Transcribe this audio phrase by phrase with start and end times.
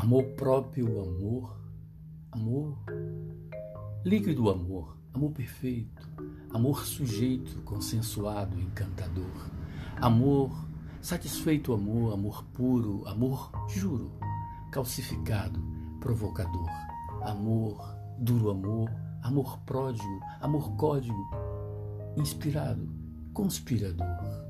[0.00, 1.60] Amor próprio, amor,
[2.32, 2.78] amor,
[4.02, 6.08] líquido amor, amor perfeito,
[6.54, 9.30] amor sujeito, consensuado, encantador,
[10.00, 10.52] amor,
[11.02, 14.10] satisfeito amor, amor puro, amor, juro,
[14.72, 15.60] calcificado,
[16.00, 16.70] provocador,
[17.20, 18.90] amor, duro amor,
[19.22, 21.30] amor pródigo, amor código,
[22.16, 22.88] inspirado,
[23.34, 24.46] conspirador,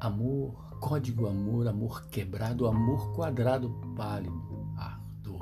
[0.00, 5.40] amor, código amor, amor quebrado, amor quadrado, pálido, ardor,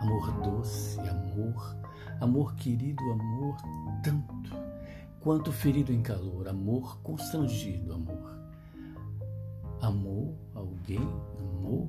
[0.00, 1.76] amor doce, amor,
[2.20, 3.56] amor querido, amor
[4.02, 4.50] tanto,
[5.20, 8.38] quanto ferido em calor, amor constrangido, amor.
[9.80, 11.88] Amor alguém, amor,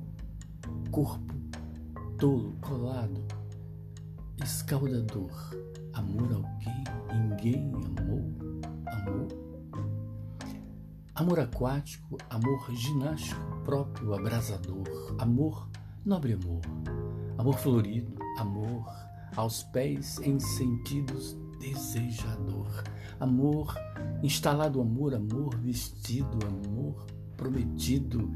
[0.92, 1.34] corpo
[2.20, 3.24] tolo, colado,
[4.44, 5.32] escaldador,
[5.94, 7.89] amor alguém, ninguém amou,
[11.20, 15.68] Amor aquático, amor ginástico próprio, abrasador, amor,
[16.02, 16.62] nobre amor,
[17.36, 18.86] amor florido, amor
[19.36, 22.84] aos pés em sentidos desejador,
[23.20, 23.74] amor,
[24.22, 27.04] instalado amor, amor vestido, amor
[27.36, 28.32] prometido,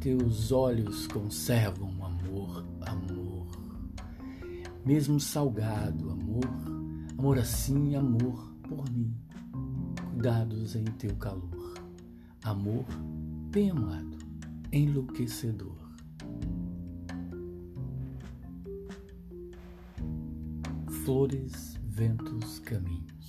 [0.00, 3.46] teus olhos conservam amor, amor,
[4.86, 6.48] mesmo salgado, amor,
[7.18, 9.14] amor assim, amor por mim,
[10.14, 11.81] cuidados em teu calor,
[12.44, 12.84] amor
[13.50, 14.18] bem amado,
[14.72, 15.78] enlouquecedor.
[21.04, 23.21] Flores, ventos, caminhos.